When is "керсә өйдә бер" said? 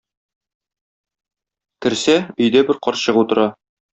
1.87-2.79